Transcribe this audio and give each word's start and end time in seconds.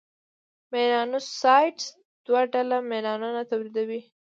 میلانوسایټس 0.71 1.85
دوه 2.25 2.41
ډوله 2.51 2.77
میلانون 2.91 3.35
تولیدوي: 3.49 4.01